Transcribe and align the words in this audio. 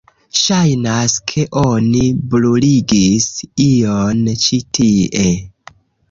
Ŝajnas 0.41 1.15
ke 1.31 1.41
oni 1.63 1.99
bruligis 2.31 3.27
ion 3.65 4.23
ĉi 4.45 4.59
tie. 4.79 5.27